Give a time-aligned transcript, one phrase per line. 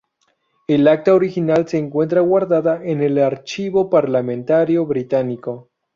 [0.67, 5.69] El acta original se encuentra guardada en el Archivo Parlamentario británico.